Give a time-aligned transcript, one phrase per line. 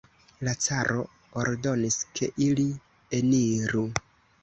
[0.47, 1.03] La caro
[1.43, 2.69] ordonis, ke ili
[3.23, 3.89] eniru.